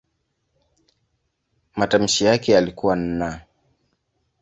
[1.77, 3.41] Matamshi yake yalikuwa "n".